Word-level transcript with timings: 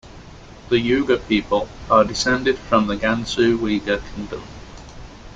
The 0.69 0.77
Yugur 0.77 1.27
people 1.27 1.69
are 1.91 2.03
descended 2.03 2.57
from 2.57 2.87
the 2.87 2.97
Gansu 2.97 3.55
Uyghur 3.59 4.01
Kingdom. 4.15 4.41